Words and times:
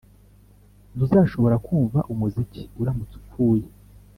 ntuzashobora 0.95 1.55
kumva 1.65 1.99
umuziki 2.13 2.61
uramutse 2.81 3.13
upfuye. 3.21 3.65